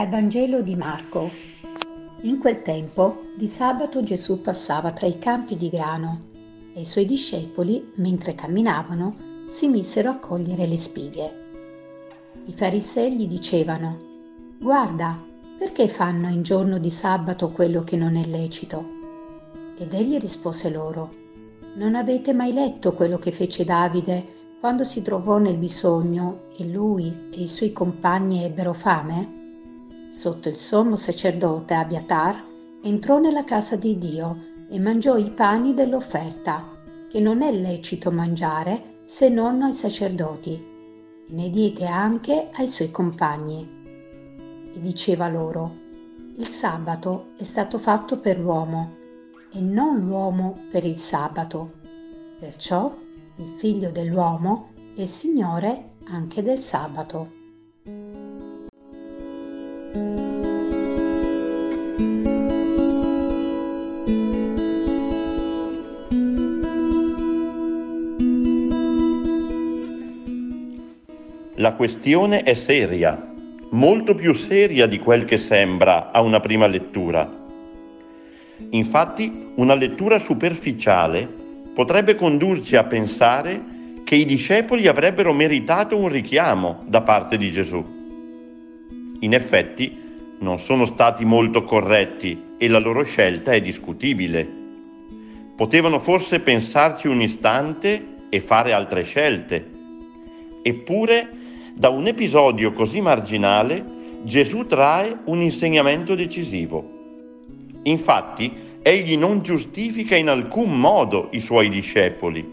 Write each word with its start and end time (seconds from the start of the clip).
Dal 0.00 0.08
Vangelo 0.08 0.62
di 0.62 0.76
Marco. 0.76 1.30
In 2.22 2.38
quel 2.38 2.62
tempo, 2.62 3.20
di 3.36 3.46
sabato 3.46 4.02
Gesù 4.02 4.40
passava 4.40 4.92
tra 4.92 5.06
i 5.06 5.18
campi 5.18 5.58
di 5.58 5.68
grano 5.68 6.20
e 6.72 6.80
i 6.80 6.84
suoi 6.86 7.04
discepoli, 7.04 7.92
mentre 7.96 8.34
camminavano, 8.34 9.14
si 9.46 9.68
misero 9.68 10.08
a 10.08 10.16
cogliere 10.16 10.66
le 10.66 10.78
spighe. 10.78 11.32
I 12.46 12.52
farisei 12.54 13.14
gli 13.14 13.28
dicevano, 13.28 13.98
Guarda, 14.58 15.22
perché 15.58 15.88
fanno 15.88 16.30
in 16.30 16.40
giorno 16.40 16.78
di 16.78 16.90
sabato 16.90 17.50
quello 17.50 17.84
che 17.84 17.98
non 17.98 18.16
è 18.16 18.24
lecito? 18.24 18.82
Ed 19.76 19.92
egli 19.92 20.16
rispose 20.16 20.70
loro, 20.70 21.10
Non 21.74 21.94
avete 21.94 22.32
mai 22.32 22.54
letto 22.54 22.94
quello 22.94 23.18
che 23.18 23.32
fece 23.32 23.66
Davide 23.66 24.38
quando 24.60 24.82
si 24.82 25.02
trovò 25.02 25.36
nel 25.36 25.58
bisogno 25.58 26.44
e 26.56 26.64
lui 26.64 27.28
e 27.30 27.42
i 27.42 27.48
suoi 27.48 27.72
compagni 27.72 28.44
ebbero 28.44 28.72
fame? 28.72 29.39
Sotto 30.10 30.48
il 30.48 30.56
sommo 30.56 30.96
sacerdote 30.96 31.72
Abiatar 31.72 32.44
entrò 32.82 33.18
nella 33.18 33.44
casa 33.44 33.76
di 33.76 33.96
Dio 33.96 34.36
e 34.68 34.78
mangiò 34.80 35.16
i 35.16 35.30
pani 35.30 35.72
dell'offerta, 35.72 36.68
che 37.08 37.20
non 37.20 37.42
è 37.42 37.52
lecito 37.52 38.10
mangiare 38.10 39.02
se 39.04 39.28
non 39.28 39.62
ai 39.62 39.72
sacerdoti, 39.72 40.52
e 41.28 41.32
ne 41.32 41.48
diede 41.48 41.86
anche 41.86 42.50
ai 42.52 42.66
suoi 42.66 42.90
compagni. 42.90 43.66
E 44.74 44.80
diceva 44.80 45.28
loro, 45.28 45.74
il 46.36 46.48
sabato 46.48 47.28
è 47.36 47.44
stato 47.44 47.78
fatto 47.78 48.18
per 48.18 48.38
l'uomo 48.38 48.96
e 49.52 49.60
non 49.60 50.00
l'uomo 50.00 50.58
per 50.70 50.84
il 50.84 50.98
sabato. 50.98 51.72
Perciò 52.38 52.92
il 53.36 53.54
figlio 53.58 53.90
dell'uomo 53.90 54.70
è 54.94 55.06
Signore 55.06 55.92
anche 56.06 56.42
del 56.42 56.60
sabato. 56.60 57.38
La 71.60 71.74
questione 71.74 72.42
è 72.42 72.54
seria, 72.54 73.22
molto 73.72 74.14
più 74.14 74.32
seria 74.32 74.86
di 74.86 74.98
quel 74.98 75.26
che 75.26 75.36
sembra 75.36 76.10
a 76.10 76.22
una 76.22 76.40
prima 76.40 76.66
lettura. 76.66 77.30
Infatti, 78.70 79.50
una 79.56 79.74
lettura 79.74 80.18
superficiale 80.18 81.28
potrebbe 81.74 82.14
condurci 82.14 82.76
a 82.76 82.84
pensare 82.84 83.62
che 84.04 84.14
i 84.14 84.24
discepoli 84.24 84.86
avrebbero 84.86 85.34
meritato 85.34 85.98
un 85.98 86.08
richiamo 86.08 86.82
da 86.86 87.02
parte 87.02 87.36
di 87.36 87.50
Gesù. 87.50 87.84
In 89.20 89.34
effetti 89.34 89.98
non 90.38 90.58
sono 90.58 90.86
stati 90.86 91.26
molto 91.26 91.64
corretti 91.64 92.42
e 92.56 92.68
la 92.68 92.78
loro 92.78 93.02
scelta 93.02 93.52
è 93.52 93.60
discutibile. 93.60 94.48
Potevano 95.56 95.98
forse 95.98 96.40
pensarci 96.40 97.06
un 97.06 97.20
istante 97.20 98.02
e 98.30 98.40
fare 98.40 98.72
altre 98.72 99.02
scelte. 99.02 99.68
Eppure, 100.62 101.48
da 101.80 101.88
un 101.88 102.06
episodio 102.06 102.74
così 102.74 103.00
marginale, 103.00 103.82
Gesù 104.24 104.66
trae 104.66 105.20
un 105.24 105.40
insegnamento 105.40 106.14
decisivo. 106.14 106.86
Infatti, 107.84 108.52
egli 108.82 109.16
non 109.16 109.40
giustifica 109.40 110.14
in 110.14 110.28
alcun 110.28 110.78
modo 110.78 111.28
i 111.30 111.40
suoi 111.40 111.70
discepoli. 111.70 112.46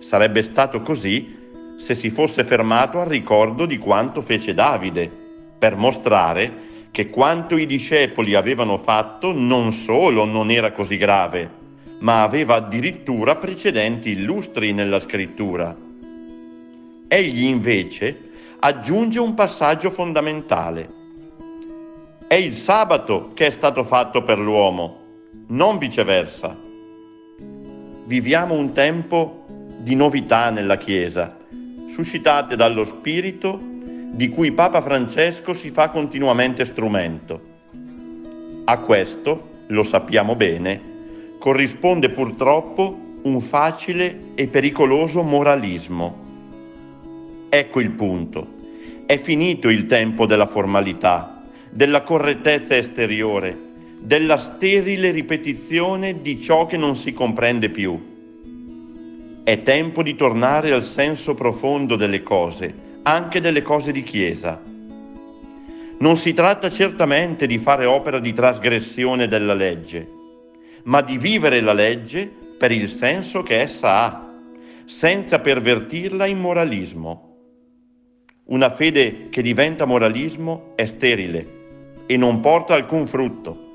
Sarebbe 0.00 0.42
stato 0.42 0.82
così 0.82 1.38
se 1.78 1.94
si 1.94 2.10
fosse 2.10 2.44
fermato 2.44 3.00
al 3.00 3.06
ricordo 3.06 3.64
di 3.64 3.78
quanto 3.78 4.20
fece 4.20 4.52
Davide, 4.52 5.10
per 5.58 5.76
mostrare 5.76 6.52
che 6.90 7.08
quanto 7.08 7.56
i 7.56 7.64
discepoli 7.64 8.34
avevano 8.34 8.76
fatto 8.76 9.32
non 9.32 9.72
solo 9.72 10.26
non 10.26 10.50
era 10.50 10.72
così 10.72 10.98
grave, 10.98 11.48
ma 12.00 12.22
aveva 12.22 12.56
addirittura 12.56 13.36
precedenti 13.36 14.10
illustri 14.10 14.74
nella 14.74 15.00
scrittura. 15.00 15.74
Egli 17.08 17.44
invece 17.44 18.28
aggiunge 18.62 19.18
un 19.18 19.32
passaggio 19.34 19.90
fondamentale. 19.90 20.88
È 22.26 22.34
il 22.34 22.54
sabato 22.54 23.30
che 23.32 23.46
è 23.46 23.50
stato 23.50 23.84
fatto 23.84 24.22
per 24.22 24.38
l'uomo 24.38 24.98
non 25.48 25.78
viceversa. 25.78 26.54
Viviamo 28.04 28.54
un 28.54 28.72
tempo 28.72 29.46
di 29.78 29.94
novità 29.94 30.50
nella 30.50 30.76
Chiesa, 30.76 31.36
suscitate 31.92 32.54
dallo 32.54 32.84
Spirito 32.84 33.58
di 33.62 34.28
cui 34.28 34.52
Papa 34.52 34.80
Francesco 34.80 35.54
si 35.54 35.70
fa 35.70 35.88
continuamente 35.88 36.64
strumento. 36.66 37.40
A 38.64 38.78
questo, 38.78 39.48
lo 39.68 39.82
sappiamo 39.82 40.36
bene, 40.36 40.80
corrisponde 41.38 42.10
purtroppo 42.10 42.96
un 43.22 43.40
facile 43.40 44.32
e 44.34 44.46
pericoloso 44.48 45.22
moralismo. 45.22 46.19
Ecco 47.52 47.80
il 47.80 47.90
punto. 47.90 48.58
È 49.06 49.18
finito 49.18 49.70
il 49.70 49.86
tempo 49.86 50.24
della 50.24 50.46
formalità, 50.46 51.42
della 51.68 52.02
correttezza 52.02 52.76
esteriore, 52.76 53.58
della 53.98 54.36
sterile 54.36 55.10
ripetizione 55.10 56.22
di 56.22 56.40
ciò 56.40 56.66
che 56.66 56.76
non 56.76 56.94
si 56.94 57.12
comprende 57.12 57.68
più. 57.68 59.42
È 59.42 59.62
tempo 59.64 60.04
di 60.04 60.14
tornare 60.14 60.70
al 60.70 60.84
senso 60.84 61.34
profondo 61.34 61.96
delle 61.96 62.22
cose, 62.22 62.72
anche 63.02 63.40
delle 63.40 63.62
cose 63.62 63.90
di 63.90 64.04
Chiesa. 64.04 64.62
Non 65.98 66.16
si 66.16 66.32
tratta 66.32 66.70
certamente 66.70 67.48
di 67.48 67.58
fare 67.58 67.84
opera 67.84 68.20
di 68.20 68.32
trasgressione 68.32 69.26
della 69.26 69.54
legge, 69.54 70.06
ma 70.84 71.00
di 71.00 71.18
vivere 71.18 71.60
la 71.60 71.72
legge 71.72 72.30
per 72.56 72.70
il 72.70 72.88
senso 72.88 73.42
che 73.42 73.58
essa 73.58 74.04
ha, 74.04 74.32
senza 74.84 75.40
pervertirla 75.40 76.26
in 76.26 76.38
moralismo. 76.38 77.24
Una 78.50 78.70
fede 78.70 79.28
che 79.30 79.42
diventa 79.42 79.84
moralismo 79.84 80.72
è 80.74 80.84
sterile 80.84 81.58
e 82.06 82.16
non 82.16 82.40
porta 82.40 82.74
alcun 82.74 83.06
frutto 83.06 83.68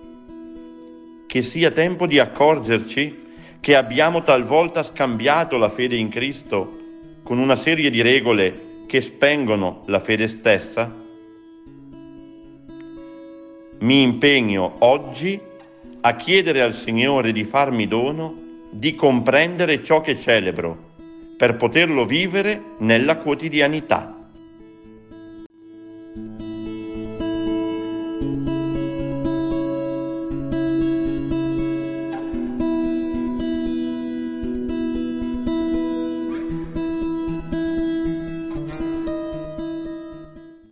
che 1.28 1.41
sia 1.44 1.72
tempo 1.72 2.06
di 2.06 2.19
accorgerci 2.19 3.24
che 3.62 3.74
abbiamo 3.74 4.22
talvolta 4.22 4.84
scambiato 4.84 5.56
la 5.56 5.69
fede 5.69 5.96
in 5.96 6.09
Cristo 6.09 6.80
con 7.24 7.38
una 7.38 7.56
serie 7.56 7.90
di 7.90 8.02
regole 8.02 8.84
che 8.85 9.00
spengono 9.00 9.84
la 9.85 10.02
fede 10.02 10.28
stessa? 10.28 10.94
Mi 13.80 14.02
impegno 14.02 14.75
oggi 14.80 15.40
a 16.02 16.16
chiedere 16.18 16.62
al 16.62 16.74
Signore 16.74 17.31
di 17.31 17.46
farmi 17.46 17.88
dono 17.88 18.35
di 18.72 18.94
comprendere 18.94 19.81
ciò 19.81 20.02
che 20.02 20.19
celebro 20.19 20.78
per 21.38 21.56
poterlo 21.56 22.03
vivere 22.06 22.62
nella 22.80 23.16
quotidianità. 23.16 24.15